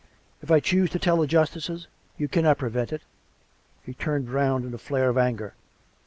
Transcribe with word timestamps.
If 0.41 0.49
I 0.49 0.59
choose 0.59 0.89
to 0.89 0.97
tell 0.97 1.17
the 1.17 1.27
justices, 1.27 1.85
you 2.17 2.27
cannot 2.27 2.57
prevent 2.57 2.91
it." 2.91 3.03
(He 3.85 3.93
turned 3.93 4.31
round 4.31 4.65
in 4.65 4.73
a 4.73 4.79
flare 4.79 5.09
of 5.09 5.17
anger.) 5.19 5.53